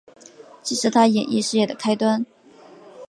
[0.63, 2.25] 这是她演艺事业的开端。